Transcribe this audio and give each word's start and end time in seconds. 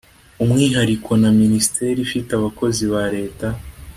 umwihariko 0.43 1.11
na 1.21 1.29
minisiteri 1.41 1.97
ifite 2.07 2.29
abakozi 2.35 2.83
ba 2.93 3.03
leta 3.15 3.47